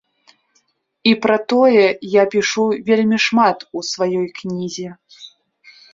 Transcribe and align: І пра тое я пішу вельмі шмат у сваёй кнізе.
І 1.09 1.13
пра 1.25 1.35
тое 1.51 1.83
я 2.13 2.23
пішу 2.33 2.63
вельмі 2.89 3.17
шмат 3.27 3.57
у 3.81 3.85
сваёй 3.91 4.27
кнізе. 4.41 4.89